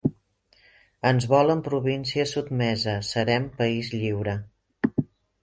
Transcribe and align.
Ens 1.09 1.27
volen 1.33 1.61
província 1.67 2.25
sotmesa, 2.33 2.95
serem 3.11 3.47
país 3.61 3.93
lliure. 4.01 4.37